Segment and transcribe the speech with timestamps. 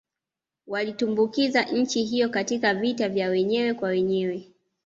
[0.67, 4.51] Waliitumbukiza nchi hiyo katika vita vya wenyewe kwa wenyewe